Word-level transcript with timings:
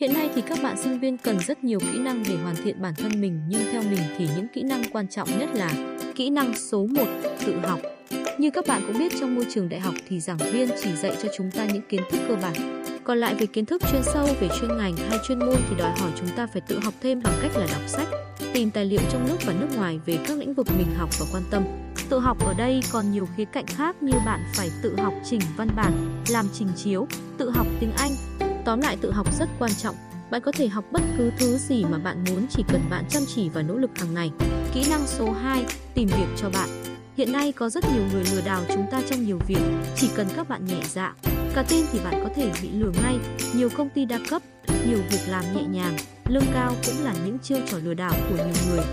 Hiện 0.00 0.12
nay 0.12 0.30
thì 0.34 0.42
các 0.42 0.58
bạn 0.62 0.76
sinh 0.76 0.98
viên 1.00 1.18
cần 1.18 1.38
rất 1.40 1.64
nhiều 1.64 1.78
kỹ 1.80 1.98
năng 1.98 2.22
để 2.28 2.36
hoàn 2.36 2.56
thiện 2.56 2.82
bản 2.82 2.94
thân 2.94 3.20
mình 3.20 3.40
nhưng 3.48 3.62
theo 3.72 3.82
mình 3.82 4.00
thì 4.18 4.28
những 4.36 4.46
kỹ 4.54 4.62
năng 4.62 4.82
quan 4.92 5.08
trọng 5.08 5.38
nhất 5.38 5.48
là 5.54 5.70
kỹ 6.14 6.30
năng 6.30 6.56
số 6.56 6.86
1, 6.86 7.04
tự 7.46 7.58
học. 7.58 7.80
Như 8.38 8.50
các 8.50 8.66
bạn 8.66 8.82
cũng 8.86 8.98
biết 8.98 9.12
trong 9.20 9.34
môi 9.34 9.46
trường 9.54 9.68
đại 9.68 9.80
học 9.80 9.94
thì 10.08 10.20
giảng 10.20 10.36
viên 10.36 10.68
chỉ 10.82 10.96
dạy 10.96 11.16
cho 11.22 11.28
chúng 11.36 11.50
ta 11.50 11.64
những 11.64 11.82
kiến 11.88 12.00
thức 12.10 12.20
cơ 12.28 12.36
bản. 12.42 12.84
Còn 13.04 13.18
lại 13.18 13.34
về 13.34 13.46
kiến 13.46 13.66
thức 13.66 13.82
chuyên 13.92 14.02
sâu 14.02 14.26
về 14.40 14.48
chuyên 14.60 14.76
ngành 14.78 14.96
hay 14.96 15.18
chuyên 15.28 15.38
môn 15.38 15.56
thì 15.70 15.76
đòi 15.78 15.98
hỏi 15.98 16.10
chúng 16.16 16.28
ta 16.36 16.46
phải 16.46 16.62
tự 16.68 16.78
học 16.78 16.94
thêm 17.00 17.22
bằng 17.22 17.34
cách 17.42 17.56
là 17.56 17.66
đọc 17.72 17.82
sách, 17.86 18.08
tìm 18.52 18.70
tài 18.70 18.84
liệu 18.84 19.00
trong 19.12 19.26
nước 19.28 19.36
và 19.46 19.52
nước 19.60 19.68
ngoài 19.76 20.00
về 20.06 20.18
các 20.28 20.38
lĩnh 20.38 20.54
vực 20.54 20.66
mình 20.78 20.88
học 20.96 21.10
và 21.20 21.26
quan 21.32 21.42
tâm. 21.50 21.64
Tự 22.08 22.18
học 22.18 22.46
ở 22.46 22.54
đây 22.58 22.80
còn 22.92 23.12
nhiều 23.12 23.28
khía 23.36 23.44
cạnh 23.44 23.66
khác 23.66 24.02
như 24.02 24.12
bạn 24.26 24.40
phải 24.54 24.70
tự 24.82 24.96
học 24.96 25.14
chỉnh 25.24 25.40
văn 25.56 25.68
bản, 25.76 26.22
làm 26.28 26.46
trình 26.52 26.68
chiếu, 26.76 27.06
tự 27.38 27.50
học 27.50 27.66
tiếng 27.80 27.92
Anh. 27.96 28.10
Tóm 28.64 28.80
lại 28.80 28.96
tự 29.00 29.12
học 29.12 29.38
rất 29.38 29.48
quan 29.58 29.70
trọng. 29.74 29.94
Bạn 30.30 30.40
có 30.40 30.52
thể 30.52 30.68
học 30.68 30.84
bất 30.90 31.02
cứ 31.18 31.30
thứ 31.38 31.58
gì 31.58 31.84
mà 31.84 31.98
bạn 31.98 32.24
muốn 32.30 32.46
chỉ 32.50 32.64
cần 32.68 32.80
bạn 32.90 33.04
chăm 33.08 33.22
chỉ 33.34 33.48
và 33.48 33.62
nỗ 33.62 33.74
lực 33.74 33.90
hàng 33.98 34.14
ngày. 34.14 34.30
Kỹ 34.74 34.84
năng 34.90 35.06
số 35.06 35.32
2, 35.32 35.64
tìm 35.94 36.08
việc 36.08 36.26
cho 36.36 36.50
bạn. 36.50 36.68
Hiện 37.16 37.32
nay 37.32 37.52
có 37.52 37.68
rất 37.68 37.84
nhiều 37.94 38.02
người 38.12 38.24
lừa 38.32 38.40
đảo 38.40 38.62
chúng 38.68 38.86
ta 38.90 39.02
trong 39.10 39.24
nhiều 39.24 39.38
việc, 39.46 39.62
chỉ 39.96 40.10
cần 40.16 40.26
các 40.36 40.48
bạn 40.48 40.66
nhẹ 40.66 40.80
dạ, 40.88 41.14
cả 41.54 41.64
tin 41.68 41.86
thì 41.92 41.98
bạn 42.04 42.20
có 42.24 42.30
thể 42.36 42.50
bị 42.62 42.68
lừa 42.72 42.90
ngay. 43.02 43.18
Nhiều 43.54 43.68
công 43.76 43.88
ty 43.88 44.04
đa 44.04 44.18
cấp, 44.30 44.42
nhiều 44.88 44.98
việc 45.10 45.20
làm 45.28 45.44
nhẹ 45.54 45.62
nhàng, 45.62 45.96
lương 46.28 46.46
cao 46.54 46.72
cũng 46.86 47.04
là 47.04 47.14
những 47.24 47.38
chiêu 47.38 47.58
trò 47.66 47.78
lừa 47.84 47.94
đảo 47.94 48.14
của 48.28 48.36
nhiều 48.36 48.64
người. 48.70 48.84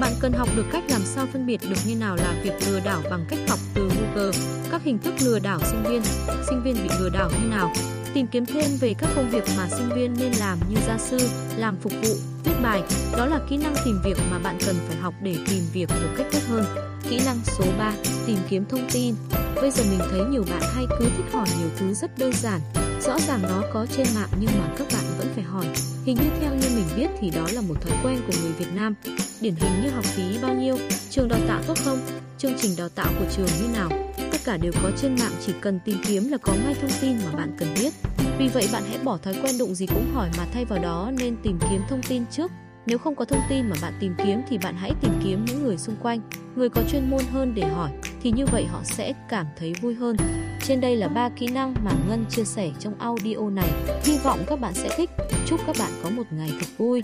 Bạn 0.00 0.12
cần 0.20 0.32
học 0.32 0.48
được 0.56 0.66
cách 0.72 0.84
làm 0.88 1.00
sao 1.04 1.26
phân 1.32 1.46
biệt 1.46 1.60
được 1.68 1.76
như 1.86 1.96
nào 1.96 2.16
là 2.16 2.34
việc 2.42 2.54
lừa 2.66 2.80
đảo 2.80 3.02
bằng 3.10 3.24
cách 3.28 3.38
học 3.48 3.58
từ 3.74 3.88
Google, 3.88 4.32
các 4.70 4.82
hình 4.84 4.98
thức 4.98 5.14
lừa 5.24 5.38
đảo 5.38 5.60
sinh 5.70 5.82
viên, 5.82 6.02
sinh 6.48 6.62
viên 6.62 6.74
bị 6.74 6.90
lừa 7.00 7.08
đảo 7.08 7.30
như 7.30 7.48
nào, 7.48 7.72
tìm 8.14 8.26
kiếm 8.26 8.46
thêm 8.46 8.70
về 8.80 8.94
các 8.98 9.10
công 9.16 9.30
việc 9.30 9.44
mà 9.56 9.68
sinh 9.70 9.88
viên 9.94 10.14
nên 10.18 10.32
làm 10.32 10.58
như 10.68 10.76
gia 10.86 10.98
sư, 10.98 11.18
làm 11.56 11.76
phục 11.82 11.92
vụ, 12.02 12.14
viết 12.44 12.52
bài. 12.62 12.82
Đó 13.18 13.26
là 13.26 13.40
kỹ 13.50 13.56
năng 13.56 13.74
tìm 13.84 14.00
việc 14.04 14.16
mà 14.30 14.38
bạn 14.38 14.58
cần 14.66 14.76
phải 14.88 14.96
học 14.96 15.14
để 15.22 15.36
tìm 15.48 15.62
việc 15.72 15.90
một 15.90 16.08
cách 16.16 16.26
tốt 16.32 16.40
hơn. 16.48 16.64
Kỹ 17.10 17.20
năng 17.24 17.38
số 17.44 17.64
3, 17.78 17.92
tìm 18.26 18.38
kiếm 18.50 18.64
thông 18.68 18.90
tin. 18.92 19.14
Bây 19.54 19.70
giờ 19.70 19.84
mình 19.90 20.00
thấy 20.10 20.20
nhiều 20.30 20.44
bạn 20.50 20.62
hay 20.74 20.86
cứ 20.98 21.04
thích 21.16 21.32
hỏi 21.32 21.46
nhiều 21.58 21.68
thứ 21.78 21.94
rất 21.94 22.18
đơn 22.18 22.32
giản. 22.32 22.60
Rõ 23.00 23.18
ràng 23.28 23.42
nó 23.42 23.62
có 23.72 23.86
trên 23.96 24.06
mạng 24.14 24.28
nhưng 24.40 24.50
mà 24.58 24.74
các 24.78 24.86
bạn 24.92 25.04
vẫn 25.18 25.26
phải 25.34 25.44
hỏi. 25.44 25.66
Hình 26.04 26.16
như 26.16 26.30
theo 26.40 26.54
như 26.54 26.68
mình 26.76 26.86
biết 26.96 27.08
thì 27.20 27.30
đó 27.30 27.46
là 27.52 27.60
một 27.60 27.74
thói 27.82 27.98
quen 28.02 28.20
của 28.26 28.32
người 28.42 28.52
Việt 28.52 28.72
Nam. 28.74 28.94
Điển 29.40 29.54
hình 29.54 29.82
như 29.82 29.90
học 29.90 30.04
phí 30.04 30.38
bao 30.42 30.54
nhiêu, 30.54 30.78
trường 31.10 31.28
đào 31.28 31.40
tạo 31.48 31.62
tốt 31.66 31.78
không, 31.84 31.98
chương 32.38 32.52
trình 32.58 32.76
đào 32.76 32.88
tạo 32.88 33.12
của 33.18 33.24
trường 33.36 33.46
như 33.46 33.68
nào. 33.74 33.88
Tất 34.32 34.38
cả 34.44 34.56
đều 34.56 34.72
có 34.82 34.90
trên 35.02 35.16
mạng 35.20 35.32
chỉ 35.46 35.52
cần 35.60 35.80
tìm 35.84 35.96
kiếm 36.06 36.28
là 36.28 36.38
có 36.38 36.52
ngay 36.64 36.74
thông 36.80 36.90
tin 37.00 37.16
mà 37.24 37.32
bạn 37.36 37.56
cần 37.58 37.74
biết. 37.74 37.94
Vì 38.38 38.48
vậy 38.48 38.68
bạn 38.72 38.82
hãy 38.88 38.98
bỏ 39.04 39.16
thói 39.16 39.34
quen 39.42 39.58
đụng 39.58 39.74
gì 39.74 39.86
cũng 39.86 40.10
hỏi 40.14 40.30
mà 40.38 40.46
thay 40.52 40.64
vào 40.64 40.78
đó 40.78 41.10
nên 41.18 41.36
tìm 41.42 41.58
kiếm 41.70 41.80
thông 41.88 42.02
tin 42.08 42.22
trước. 42.30 42.50
Nếu 42.86 42.98
không 42.98 43.14
có 43.14 43.24
thông 43.24 43.40
tin 43.48 43.68
mà 43.70 43.76
bạn 43.82 43.92
tìm 44.00 44.14
kiếm 44.24 44.40
thì 44.48 44.58
bạn 44.58 44.74
hãy 44.76 44.92
tìm 45.00 45.12
kiếm 45.24 45.44
những 45.44 45.64
người 45.64 45.76
xung 45.76 45.96
quanh, 46.02 46.20
người 46.56 46.68
có 46.68 46.82
chuyên 46.90 47.10
môn 47.10 47.20
hơn 47.30 47.52
để 47.54 47.62
hỏi, 47.62 47.90
thì 48.22 48.30
như 48.30 48.46
vậy 48.46 48.64
họ 48.64 48.80
sẽ 48.84 49.12
cảm 49.28 49.46
thấy 49.56 49.72
vui 49.80 49.94
hơn. 49.94 50.16
Trên 50.62 50.80
đây 50.80 50.96
là 50.96 51.08
ba 51.08 51.28
kỹ 51.28 51.46
năng 51.46 51.74
mà 51.84 51.90
Ngân 52.08 52.24
chia 52.30 52.44
sẻ 52.44 52.70
trong 52.78 52.94
audio 52.98 53.50
này. 53.52 53.70
Hy 54.04 54.18
vọng 54.18 54.38
các 54.46 54.60
bạn 54.60 54.74
sẽ 54.74 54.88
thích. 54.96 55.10
Chúc 55.46 55.60
các 55.66 55.76
bạn 55.78 55.90
có 56.02 56.10
một 56.10 56.24
ngày 56.30 56.50
thật 56.60 56.66
vui. 56.78 57.02